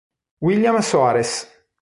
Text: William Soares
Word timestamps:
William 0.41 0.81
Soares 0.81 1.45